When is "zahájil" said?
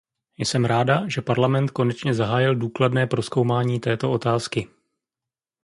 2.13-2.55